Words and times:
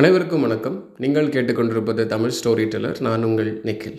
அனைவருக்கும் 0.00 0.40
வணக்கம். 0.40 0.94
நீங்கள் 0.96 1.26
கேட்டுக்கொண்டிருப்பது 1.26 2.06
தமிழ் 2.06 2.32
ஸ்டோரி 2.36 2.68
டெல்லர் 2.68 3.00
நான் 3.00 3.24
உங்கள் 3.24 3.60
நிக்கில். 3.62 3.98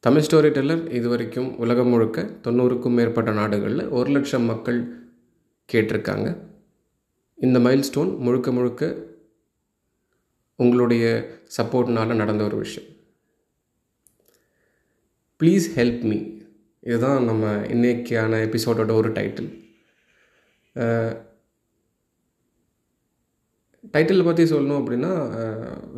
தமிழ் 0.00 0.22
ஸ்டோரி 0.22 0.50
டெல்லர் 0.50 0.90
இதுவரைக்கும் 0.90 1.58
உலகம் 1.58 1.88
முழுக்க 1.88 2.22
தொண்ணூறுக்கும் 2.42 2.94
மேற்பட்ட 2.98 3.32
நாடுகளில் 3.32 3.88
ஒரு 3.88 4.10
லட்சம் 4.10 4.42
மக்கள் 4.42 5.10
கேட்டிருக்காங்க. 5.72 6.38
இந்த 7.34 7.58
மைல்ஸ்டோன் 7.58 8.18
முழுக்க 8.18 8.52
முழுக்க 8.52 8.92
உங்களுடைய 10.56 11.04
சப்போர்ட்னால் 11.56 12.14
நடந்த 12.14 12.44
ஒரு 12.44 12.56
விஷயம். 12.56 12.90
ப்ளீஸ் 15.42 15.68
ஹெல்ப் 15.76 16.02
மீ 16.02 16.20
இதுதான் 16.80 17.24
நம்ம 17.24 17.56
இன்னைக்கான 17.56 18.42
எபிசோடோட 18.48 18.92
ஒரு 18.92 19.12
டைட்டில் 19.12 19.52
டைட்டில் 23.92 24.26
பற்றி 24.26 24.42
சொல்லணும் 24.52 24.80
அப்படின்னா 24.80 25.12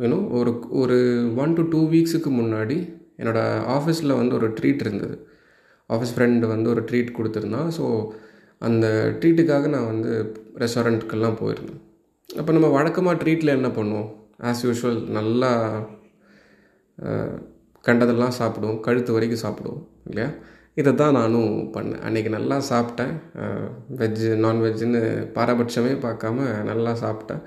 யூனோ 0.03 0.19
ஒரு 0.37 0.51
ஒரு 0.81 0.97
ஒன் 1.43 1.55
டு 1.57 1.63
டூ 1.73 1.81
வீக்ஸுக்கு 1.93 2.31
முன்னாடி 2.39 2.77
என்னோடய 3.21 3.63
ஆஃபீஸில் 3.75 4.19
வந்து 4.19 4.33
ஒரு 4.39 4.47
ட்ரீட் 4.57 4.83
இருந்தது. 4.85 5.15
ஆஃபீஸ் 5.89 6.13
ஃப்ரெண்டு 6.15 6.47
வந்து 6.53 6.67
ஒரு 6.73 6.81
ட்ரீட் 6.89 7.15
கொடுத்துருந்தான் 7.17 7.69
ஸோ 7.77 7.85
அந்த 8.67 8.85
ட்ரீட்டுக்காக 9.19 9.69
நான் 9.75 9.89
வந்து 9.91 10.11
ரெஸ்டாரண்ட்டுக்கெல்லாம் 10.63 11.39
போயிருந்தேன். 11.41 11.81
அப்போ 12.39 12.51
நம்ம 12.57 12.69
வழக்கமாக 12.77 13.19
ட்ரீட்டில் 13.23 13.55
என்ன 13.57 13.69
பண்ணுவோம்? 13.77 14.09
ஆஸ் 14.49 14.63
யூஷுவல் 14.67 14.99
நல்லா 15.17 15.51
கண்டதெல்லாம் 17.87 18.37
சாப்பிடுவோம். 18.39 18.79
கழுத்து 18.85 19.15
வரைக்கும் 19.15 19.43
சாப்பிடுவோம் 19.45 19.83
இல்லையா? 20.09 20.29
இதை 20.81 20.91
தான் 21.01 21.17
நானும் 21.19 21.53
பண்ணேன். 21.75 22.01
அன்றைக்கி 22.07 22.29
நல்லா 22.37 22.57
சாப்பிட்டேன். 22.71 23.13
வெஜ்ஜு 24.01 24.31
நான்வெஜ்ஜுன்னு 24.45 25.01
பாரபட்சமே 25.37 25.93
பார்க்காம 26.05 26.47
நல்லா 26.71 26.91
சாப்பிட்டேன். 27.03 27.41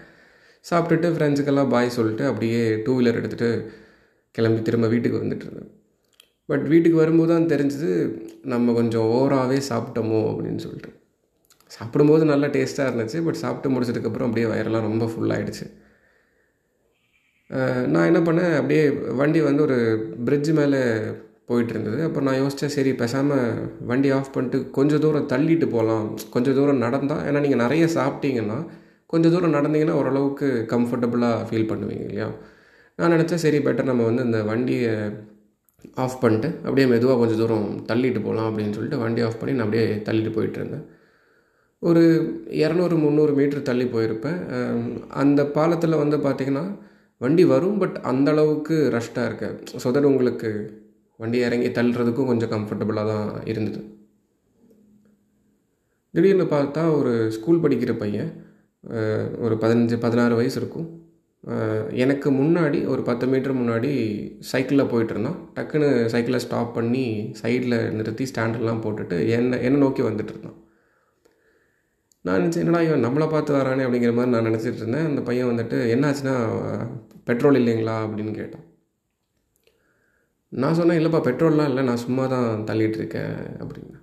சாப்பிட்டுட்டு 0.65 1.09
ஃப்ரெண்ட்ஸுக்கெல்லாம் 1.15 1.73
பாய் 1.75 1.97
சொல்லிட்டு 1.99 2.25
அப்படியே 2.31 2.63
டூ 2.87 2.95
வீலர் 2.99 3.21
எடுத்துகிட்டு 3.21 3.51
கிளம்பி 4.35 4.61
திரும்ப 4.69 4.89
வீட்டுக்கு 4.95 5.23
வந்துட்டு 5.23 5.47
இருந்தேன். 5.47 5.71
பட் 6.49 6.65
வீட்டுக்கு 6.73 6.99
வரும்போது 7.01 7.31
தான் 7.33 7.51
தெரிஞ்சது 7.53 7.91
நம்ம 8.53 8.73
கொஞ்சம் 8.79 9.07
ஓவராகவே 9.17 9.59
சாப்பிட்டோமோ 9.71 10.21
அப்படின்னு 10.31 10.63
சொல்லிட்டு. 10.65 10.91
சாப்பிடும்போது 11.77 12.25
நல்லா 12.31 12.47
டேஸ்ட்டாக 12.57 12.91
இருந்துச்சு 12.91 13.19
பட் 13.27 13.41
சாப்பிட்டு 13.43 13.73
முடிச்சதுக்கப்புறம் 13.75 14.29
அப்படியே 14.29 14.47
வயரெல்லாம் 14.53 14.87
ரொம்ப 14.89 15.05
ஃபுல்லாகிடுச்சு 15.13 15.67
நான் 17.93 18.09
என்ன 18.09 18.21
பண்ணேன் 18.27 18.53
அப்படியே 18.59 18.83
வண்டி 19.21 19.41
வந்து 19.47 19.63
ஒரு 19.67 19.79
பிரிட்ஜ் 20.27 20.51
மேலே 20.59 20.81
போயிட்டு 21.49 21.73
இருந்தது. 21.75 21.99
அப்போ 22.09 22.21
நான் 22.27 22.39
யோசித்தேன் 22.41 22.75
சரி 22.75 22.91
பேசாமல் 23.01 23.47
வண்டி 23.91 24.11
ஆஃப் 24.17 24.35
பண்ணிட்டு 24.35 24.59
கொஞ்சம் 24.77 25.03
தூரம் 25.05 25.31
தள்ளிட்டு 25.33 25.67
போகலாம் 25.75 26.07
கொஞ்சம் 26.35 26.57
தூரம் 26.59 26.85
நடந்தால் 26.85 27.25
ஏன்னா 27.29 27.41
நீங்கள் 27.45 27.63
நிறைய 27.65 27.85
சாப்பிட்டீங்கன்னா 27.97 28.59
கொஞ்சம் 29.13 29.33
தூரம் 29.35 29.57
நடந்தீங்கன்னா 29.59 29.99
ஓரளவுக்கு 30.01 30.49
கம்ஃபர்டபுளாக 30.73 31.47
ஃபீல் 31.49 31.71
பண்ணுவீங்க 31.71 32.05
இல்லையா? 32.09 32.29
நான் 32.99 33.13
நினச்சேன் 33.15 33.43
சரி 33.45 33.59
பெட்டர் 33.67 33.91
நம்ம 33.91 34.07
வந்து 34.09 34.25
இந்த 34.29 34.39
வண்டியை 34.51 34.93
ஆஃப் 36.05 36.21
பண்ணிட்டு 36.23 36.49
அப்படியே 36.65 36.87
மெதுவாக 36.93 37.19
கொஞ்சம் 37.21 37.41
தூரம் 37.43 37.69
தள்ளிட்டு 37.91 38.21
போகலாம் 38.25 38.49
அப்படின்னு 38.51 38.75
சொல்லிட்டு 38.77 39.03
வண்டி 39.03 39.21
ஆஃப் 39.27 39.39
பண்ணி 39.41 39.53
நான் 39.57 39.67
அப்படியே 39.67 39.87
தள்ளிட்டு 40.09 40.33
போயிட்டு 40.37 40.59
இருந்தேன். 40.61 40.85
ஒரு 41.83 42.03
இரநூறு 42.63 42.97
முந்நூறு 43.05 43.33
மீட்ரு 43.39 43.61
தள்ளி 43.69 43.87
போயிருப்பேன். 43.95 44.41
அந்த 45.23 45.41
பாலத்தில் 45.57 46.01
வந்து 46.03 46.17
பார்த்திங்கன்னா 46.27 46.65
வண்டி 47.25 47.45
வரும் 47.53 47.79
பட் 47.83 47.97
அந்தளவுக்கு 48.11 48.77
ரஷ்டாக 48.97 49.29
இருக்க. 49.29 49.47
ஸோ 49.83 49.93
தட் 49.97 50.11
உங்களுக்கு 50.11 50.51
வண்டி 51.23 51.39
இறங்கி 51.47 51.71
தள்ளுறதுக்கும் 51.79 52.31
கொஞ்சம் 52.31 52.53
கம்ஃபர்டபுளாக 52.55 53.11
தான் 53.13 53.31
இருந்தது. 53.53 53.81
திடீர்னு 56.15 56.47
பார்த்தா 56.55 56.85
ஒரு 56.99 57.13
ஸ்கூல் 57.39 57.63
படிக்கிற 57.65 57.93
பையன் 58.05 58.31
ஒரு 59.39 59.57
பதினஞ்சு 59.61 60.01
பதினாறு 60.01 60.35
வயசு 60.35 60.61
இருக்கும். 60.61 60.89
எனக்கு 61.91 62.31
முன்னாடி 62.31 62.87
ஒரு 62.87 63.03
பத்து 63.03 63.27
மீட்டர் 63.27 63.57
முன்னாடி 63.57 63.91
சைக்கிளில் 64.41 64.91
போயிட்டுருந்தான் 64.91 65.37
டக்குன்னு 65.55 66.07
சைக்கிளை 66.07 66.39
ஸ்டாப் 66.39 66.75
பண்ணி 66.75 67.35
சைடில் 67.43 67.91
நிறுத்தி 67.91 68.25
ஸ்டாண்டர்லாம் 68.25 68.83
போட்டுட்டு 68.85 69.29
என்னை 69.29 69.63
என்னை 69.63 69.81
நோக்கி 69.81 70.03
வந்துட்டு 70.03 70.33
இருந்தான் 70.33 70.59
நான் 72.23 72.41
நினச்சேன் 72.41 72.59
என்னடா 72.59 72.83
இவன் 72.83 73.05
நம்மளை 73.05 73.31
பார்த்து 73.31 73.55
வரானே? 73.55 73.85
அப்படிங்கிற 73.85 74.15
மாதிரி 74.15 74.33
நான் 74.33 74.47
நினச்சிட்டு 74.47 74.81
இருந்தேன். 74.81 75.07
அந்த 75.07 75.21
பையன் 75.21 75.47
வந்துட்டு 75.47 75.79
என்னாச்சுன்னா 75.95 76.35
பெட்ரோல் 77.25 77.59
இல்லைங்களா? 77.61 77.95
அப்படின்னு 78.05 78.35
கேட்டான். 78.35 78.67
நான் 80.49 80.75
சொன்னேன் 80.75 80.99
இல்லைப்பா 81.01 81.19
பெட்ரோல்லாம் 81.29 81.69
இல்லை. 81.69 81.83
நான் 81.83 81.97
சும்மா 81.97 82.27
தான் 82.27 82.65
தள்ளிட்டு 82.67 82.99
இருக்கேன் 83.01 83.35
அப்படின்னு. 83.59 84.00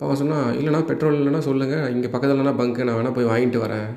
அப்போ 0.00 0.08
அவன் 0.08 0.58
இல்லைனா 0.58 0.80
பெட்ரோல் 0.88 1.16
இல்லைனா 1.20 1.38
சொல்லுங்கள் 1.46 1.88
இங்கே 1.94 2.08
பக்கத்துலனா 2.10 2.52
பங்கு 2.60 2.84
நான் 2.86 2.98
வேணால் 2.98 3.16
போய் 3.16 3.30
வாங்கிட்டு 3.30 3.58
வரேன். 3.62 3.88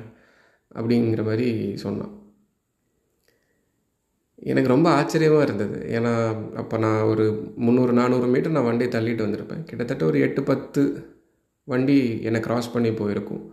அப்படிங்கிற 0.78 1.22
மாதிரி 1.28 1.48
சொன்னான். 1.82 2.12
எனக்கு 4.50 4.72
ரொம்ப 4.72 4.88
ஆச்சரியமாக 4.98 5.44
இருந்தது. 5.46 5.76
ஏன்னா 5.96 6.12
அப்போ 6.60 6.76
நான் 6.84 7.08
ஒரு 7.10 7.24
முந்நூறு 7.64 7.92
நானூறு 7.98 8.28
மீட்டர் 8.32 8.54
நான் 8.56 8.68
வண்டியை 8.68 8.88
தள்ளிட்டு 8.92 9.24
வந்திருப்பேன். 9.26 9.62
கிட்டத்தட்ட 9.68 10.04
ஒரு 10.04 10.20
எட்டு 10.26 10.42
பத்து 10.50 10.82
வண்டி 11.72 11.98
என்னை 12.28 12.40
க்ராஸ் 12.46 12.72
பண்ணி 12.72 12.90
போயிருக்கும். 13.00 13.44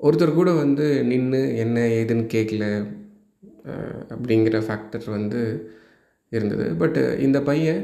ஒருத்தர் 0.00 0.38
கூட 0.40 0.52
வந்து 0.52 0.88
நின்று 1.10 1.40
என்ன 1.56 1.86
ஏதுன்னு 1.98 2.26
கேட்கல 2.34 2.66
அப்படிங்கிற 4.14 4.60
ஃபேக்டர் 4.66 5.06
வந்து 5.16 5.40
இருந்தது. 6.32 6.66
பட்டு 6.82 7.04
இந்த 7.26 7.40
பையன் 7.48 7.82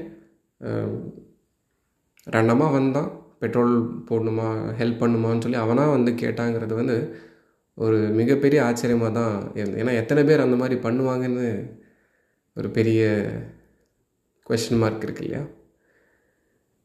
ரெண்டமாக 2.37 2.77
வந்தான். 2.79 3.11
பெட்ரோல் 3.43 3.75
போடணுமா 4.09 4.49
ஹெல்ப் 4.81 5.03
பண்ணுமான்னு 5.03 5.45
சொல்லி 5.45 5.61
அவனாக 5.65 5.95
வந்து 5.97 6.13
கேட்டாங்கிறது 6.23 6.75
வந்து 6.81 6.97
ஒரு 7.79 7.99
மிகப்பெரிய 8.21 8.61
ஆச்சரியமாக 8.69 9.13
தான் 9.19 9.35
இருந்தது. 9.59 9.81
ஏன்னா 9.83 9.93
எத்தனை 10.03 10.23
பேர் 10.29 10.45
அந்த 10.47 10.57
மாதிரி 10.63 10.77
பண்ணுவாங்கன்னு 10.87 11.47
ஒரு 12.57 12.69
பெரிய 12.79 13.03
கொஷின் 14.51 14.81
மார்க் 14.83 15.07
இருக்கு 15.07 15.23
இல்லையா? 15.25 15.43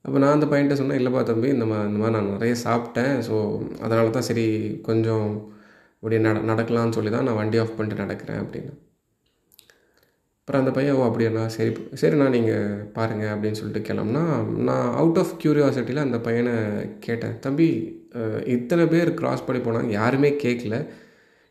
அப்போ 0.06 0.18
நான் 0.22 0.36
அந்த 0.38 0.48
பையன்ட்ட 0.52 0.78
சொன்னேன் 0.80 1.00
இல்லைப்பா 1.00 1.22
தம்பி 1.30 1.50
இந்த 1.56 1.66
மா 1.66 1.78
இந்த 1.90 2.00
மாதிரி 2.02 2.16
நான் 2.18 2.34
நிறைய 2.36 2.56
சாப்பிட்டேன் 2.66 3.14
ஸோ 3.28 3.36
அதனால 3.86 4.12
தான் 4.16 4.28
சரி 4.30 4.48
கொஞ்சம் 4.88 5.28
இப்படி 6.00 6.18
நட 6.26 6.40
நடக்கலாம்னு 6.50 6.96
சொல்லி 6.98 7.12
தான் 7.12 7.28
நான் 7.28 7.40
வண்டி 7.42 7.58
ஆஃப் 7.62 7.78
பண்ணிட்டு 7.78 8.04
நடக்கிறேன் 8.04 8.42
அப்படின்னு. 8.44 8.74
அப்புறம் 10.44 10.62
அந்த 10.62 10.72
பையன் 10.76 10.96
ஓ 11.00 11.04
அப்படியா 11.08 11.44
சரி 11.54 11.70
சரிண்ணா 12.00 12.26
நீங்கள் 12.34 12.80
பாருங்கள் 12.96 13.30
அப்படின்னு 13.34 13.60
சொல்லிட்டு 13.60 13.88
கிளம்புனா 13.90 14.24
நான் 14.68 14.88
அவுட் 15.02 15.20
ஆஃப் 15.22 15.32
க்யூரியாசிட்டியில் 15.42 16.02
அந்த 16.04 16.18
பையனை 16.26 16.56
கேட்டேன். 17.06 17.36
தம்பி 17.46 17.68
இத்தனை 18.56 18.86
பேர் 18.94 19.10
க்ராஸ் 19.20 19.46
பண்ணி 19.46 19.62
போனாங்க 19.68 19.92
யாருமே 20.00 20.32
கேட்கல 20.44 20.78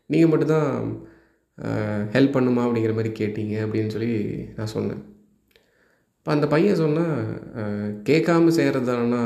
நீங்கள் 0.09 0.31
மட்டும்தான் 0.31 0.69
ஹெல்ப் 2.15 2.35
பண்ணுமா? 2.35 2.61
அப்படிங்கிற 2.65 2.93
மாதிரி 2.99 3.13
கேட்டீங்க 3.21 3.55
அப்படின்னு 3.63 3.93
சொல்லி 3.95 4.11
நான் 4.59 4.71
சொன்னேன். 4.75 5.01
இப்போ 6.19 6.31
அந்த 6.35 6.47
பையன் 6.53 6.81
சொன்னால் 6.83 7.17
கேட்காம 8.11 8.53
செய்கிறது 8.59 8.87
தானே 8.91 9.23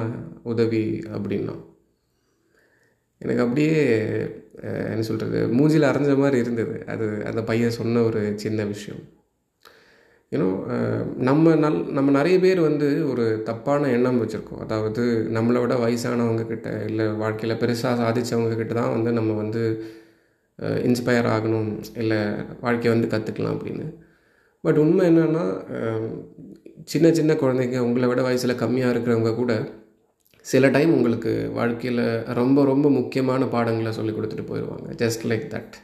உதவி? 0.53 0.85
அப்படின்னா 1.17 1.57
எனக்கு 3.21 3.43
அப்படியே 3.47 3.77
என்ன 4.93 5.05
சொல்கிறது 5.11 5.41
மூஞ்சில் 5.57 5.89
அரைஞ்ச 5.91 6.17
மாதிரி 6.23 6.39
இருந்தது. 6.45 6.77
அது 6.95 7.05
அந்த 7.31 7.43
பையன் 7.51 7.77
சொன்ன 7.81 8.03
ஒரு 8.09 8.23
சின்ன 8.45 8.63
விஷயம். 8.73 9.03
யூனோ 10.31 10.47
uh, 10.73 11.01
நம்ம 11.17 11.53
நல் 11.55 11.77
நம்ம 11.91 12.09
நிறைய 12.11 12.37
பேர் 12.39 12.59
வந்து 12.59 12.87
ஒரு 13.11 13.25
தப்பான 13.43 13.89
எண்ணம் 13.89 14.19
வச்சுருக்கோம். 14.21 14.63
அதாவது 14.65 15.03
நம்மளை 15.31 15.59
விட 15.61 15.75
வயசானவங்க 15.75 16.43
கிட்ட 16.47 16.69
இல்லை 16.89 17.05
வாழ்க்கையில் 17.21 17.59
பெருசாக 17.61 17.99
சாதித்தவங்க 18.01 18.57
கிட்ட 18.57 18.73
தான் 18.73 18.93
வந்து 18.95 19.11
நம்ம 19.11 19.31
வந்து 19.33 19.61
uh, 20.59 20.77
இன்ஸ்பயர் 20.89 21.29
ஆகணும். 21.35 21.71
இல்லை 21.95 22.19
வாழ்க்கையை 22.59 22.91
வந்து 22.95 23.11
கற்றுக்கலாம் 23.13 23.55
அப்படின்னு. 23.57 23.87
பட் 24.63 24.81
உண்மை 24.83 25.05
என்னென்னா 25.11 25.45
um, 25.79 26.05
சின்ன 26.85 27.07
சின்ன 27.11 27.31
குழந்தைங்க 27.33 27.79
உங்களை 27.79 28.07
விட 28.07 28.21
வயசில் 28.21 28.61
கம்மியாக 28.63 28.93
இருக்கிறவங்க 28.93 29.33
கூட 29.35 29.53
சில 30.45 30.67
டைம் 30.69 30.91
உங்களுக்கு 30.93 31.31
வாழ்க்கையில் 31.53 32.05
ரொம்ப 32.33 32.63
ரொம்ப 32.65 32.87
முக்கியமான 32.89 33.45
பாடங்களை 33.55 33.91
சொல்லி 33.91 34.13
கொடுத்துட்டு 34.13 34.49
போயிடுவாங்க 34.51 34.89
ஜஸ்ட் 34.95 35.25
லைக் 35.25 35.47
தட் 35.53 35.75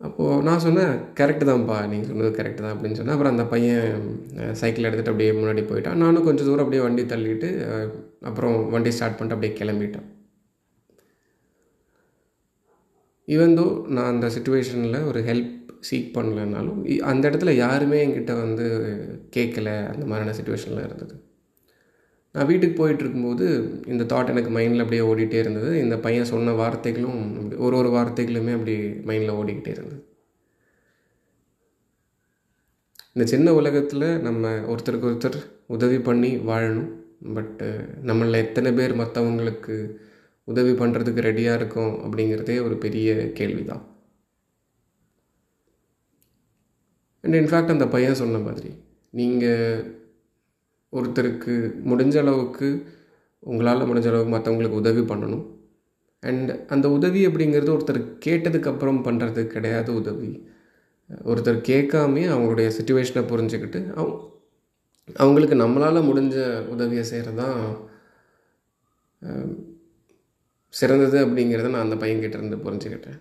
அப்போது 0.00 0.42
நான் 0.46 0.62
சொன்னேன் 0.64 0.94
கரெக்டு 1.18 1.44
தான்ப்பா 1.48 1.76
நீங்கள் 1.90 2.08
சொன்னது 2.10 2.30
கரெக்டு 2.38 2.60
தான் 2.64 2.74
அப்படின்னு 2.74 2.98
சொன்னேன். 2.98 3.14
அப்புறம் 3.14 3.34
அந்த 3.34 3.44
பையன் 3.52 4.02
சைக்கிள் 4.60 4.88
எடுத்துகிட்டு 4.88 5.12
அப்படியே 5.12 5.30
முன்னாடி 5.38 5.62
போயிட்டான். 5.70 6.00
நானும் 6.04 6.26
கொஞ்சம் 6.26 6.48
தூரம் 6.48 6.64
அப்படியே 6.64 6.82
வண்டி 6.86 7.04
தள்ளிட்டு 7.12 7.50
அப்புறம் 8.28 8.56
வண்டி 8.74 8.92
ஸ்டார்ட் 8.96 9.16
பண்ணிட்டு 9.18 9.36
அப்படியே 9.36 9.54
கிளம்பிட்டேன். 9.60 10.06
ஈவன் 13.34 13.56
தோ 13.58 13.66
நான் 13.94 14.10
அந்த 14.14 14.26
சுச்சுவேஷனில் 14.34 15.06
ஒரு 15.10 15.20
ஹெல்ப் 15.28 15.54
சீக் 15.88 16.14
பண்ணலைன்னாலும் 16.16 16.78
அந்த 17.12 17.24
இடத்துல 17.30 17.52
யாருமே 17.64 17.98
என்கிட்ட 18.04 18.34
வந்து 18.44 18.66
கேட்கல 19.36 19.70
அந்த 19.92 20.04
மாதிரியான 20.10 20.36
சுச்சுவேஷனில் 20.38 20.86
இருந்தது. 20.86 21.14
நான் 22.36 22.48
வீட்டுக்கு 22.48 22.76
போயிட்டு 22.78 23.02
இருக்கும்போது 23.04 23.44
இந்த 23.86 24.04
தாட் 24.04 24.32
எனக்கு 24.32 24.50
மைண்டில் 24.56 24.82
அப்படியே 24.84 25.04
ஓடிட்டே 25.10 25.38
இருந்தது. 25.42 25.70
இந்த 25.84 25.96
பையன் 25.98 26.30
சொன்ன 26.32 26.54
வார்த்தைகளும் 26.62 27.20
ஒரு 27.56 27.74
ஒரு 27.76 27.90
வார்த்தைகளுமே 27.94 28.52
அப்படி 28.52 28.74
மைண்டில் 29.08 29.38
ஓடிக்கிட்டே 29.40 29.72
இருந்தது. 29.76 30.00
இந்த 33.14 33.26
சின்ன 33.26 33.52
உலகத்தில் 33.52 34.06
நம்ம 34.20 34.52
ஒருத்தருக்கு 34.72 35.10
ஒருத்தர் 35.10 35.38
உதவி 35.66 35.98
பண்ணி 35.98 36.32
வாழணும். 36.50 36.90
பட்டு 37.36 37.68
நம்மளில் 38.04 38.42
எத்தனை 38.44 38.70
பேர் 38.72 38.94
மற்றவங்களுக்கு 38.94 39.76
உதவி 40.48 40.72
பண்ணுறதுக்கு 40.72 41.20
ரெடியாக 41.20 41.58
இருக்கோம் 41.58 41.94
அப்படிங்கிறதே 42.04 42.56
ஒரு 42.62 42.76
பெரிய 42.76 43.14
கேள்வி 43.32 43.64
தான் 43.64 43.84
அண்ட் 47.24 47.34
இன்ஃபேக்ட் 47.34 47.74
அந்த 47.74 47.86
பையன் 47.88 48.20
சொன்ன 48.22 48.38
மாதிரி 48.38 48.70
நீங்கள் 49.10 49.80
ஒருத்தருக்கு 50.92 51.54
முடிஞ்ச 51.90 52.16
அளவுக்கு 52.22 52.68
உங்களால் 53.42 53.88
முடிஞ்ச 53.90 54.08
அளவுக்கு 54.10 54.34
மற்றவங்களுக்கு 54.34 54.80
உதவி 54.82 55.02
பண்ணணும். 55.10 55.44
அண்ட் 56.22 56.50
அந்த 56.74 56.86
உதவி 56.96 57.20
அப்படிங்கிறது 57.28 57.74
ஒருத்தர் 57.76 58.00
கேட்டதுக்கப்புறம் 58.26 59.00
பண்ணுறது 59.08 59.42
கிடையாது 59.54 59.90
உதவி. 60.00 60.30
ஒருத்தர் 61.30 61.58
கேட்காமே 61.70 62.22
அவங்களுடைய 62.34 62.68
சுச்சுவேஷனை 62.78 63.22
புரிஞ்சுக்கிட்டு 63.32 63.80
அவங்க 63.98 64.14
அவங்களுக்கு 65.22 65.56
நம்மளால் 65.62 66.08
முடிஞ்ச 66.08 66.36
உதவியை 66.74 67.04
செய்கிறது 67.10 67.38
தான் 67.42 67.60
சிறந்தது 70.74 71.18
அப்படிங்கிறத 71.26 71.68
நான் 71.74 71.86
அந்த 71.86 71.96
பையன்கிட்ட 72.02 72.38
இருந்து 72.38 72.56
புரிஞ்சுக்கிட்டேன். 72.66 73.20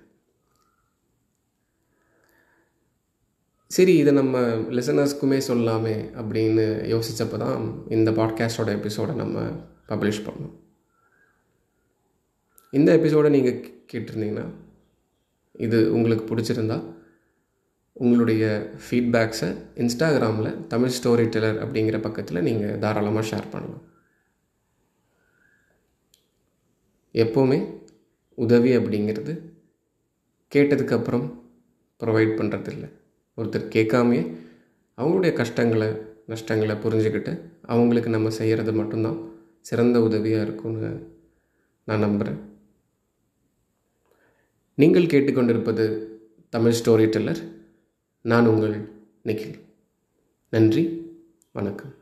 சரி 3.76 3.94
இதை 3.98 4.14
நம்ம 4.14 4.40
லிசனர்ஸ்க்குமே 4.48 5.38
சொல்லாமே 5.48 5.94
அப்படின்னு 6.20 6.66
யோசித்தப்போ 6.94 7.38
தான் 7.38 7.90
இந்த 7.90 8.12
பாட்காஸ்டோட 8.12 8.68
எபிசோடை 8.68 9.16
நம்ம 9.16 9.44
பப்ளிஷ் 9.88 10.22
பண்ணோம். 10.26 10.54
இந்த 12.72 12.94
எபிசோடை 12.94 13.32
நீங்கள் 13.32 13.60
கேட்டிருந்தீங்கன்னா 13.94 14.46
இது 15.52 15.94
உங்களுக்கு 15.94 16.36
பிடிச்சிருந்தா 16.36 16.78
உங்களுடைய 17.94 18.72
ஃபீட்பேக்ஸை 18.86 19.50
இன்ஸ்டாகிராமில் 19.76 20.68
தமிழ் 20.68 20.90
ஸ்டோரி 20.90 21.26
டெலர் 21.36 21.60
அப்படிங்கிற 21.66 22.02
பக்கத்தில் 22.02 22.42
நீங்கள் 22.42 22.80
தாராளமாக 22.80 23.28
ஷேர் 23.28 23.52
பண்ணலாம் 23.52 23.84
எப்போவுமே 27.14 27.60
உதவி 28.36 28.78
அப்படிங்கிறது 28.78 29.36
கேட்டதுக்கப்புறம் 30.52 31.28
ப்ரொவைட் 32.00 32.38
பண்ணுறதில்ல 32.38 32.88
ஒருத்தர் 33.38 33.74
கேட்காமையே 33.76 34.24
அவங்களுடைய 34.98 35.34
கஷ்டங்களை 35.34 35.88
நஷ்டங்களை 36.28 36.76
புரிஞ்சுக்கிட்டு 36.84 37.32
அவங்களுக்கு 37.62 38.10
நம்ம 38.10 38.30
செய்கிறது 38.30 38.72
மட்டும்தான் 38.72 39.20
சிறந்த 39.60 40.02
உதவியாக 40.02 40.46
இருக்கும்னு 40.46 40.92
நான் 41.88 42.00
நம்புகிறேன் 42.00 42.40
நீங்கள் 44.76 45.12
கேட்டுக்கொண்டிருப்பது 45.14 45.86
தமிழ் 46.50 46.78
ஸ்டோரி 46.80 47.10
டெல்லர் 47.10 47.42
நான் 48.22 48.48
உங்கள் 48.48 48.76
நிখিல் 49.24 49.60
நன்றி. 50.50 50.84
வணக்கம். 51.52 51.94